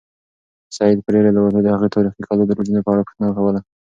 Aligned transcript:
سعید 0.77 0.99
په 1.03 1.09
ډېرې 1.13 1.31
لېوالتیا 1.35 1.61
د 1.63 1.67
هغې 1.75 1.89
تاریخي 1.95 2.21
کلا 2.27 2.43
د 2.45 2.51
برجونو 2.57 2.85
په 2.85 2.91
اړه 2.93 3.05
پوښتنه 3.07 3.29
کوله. 3.37 3.59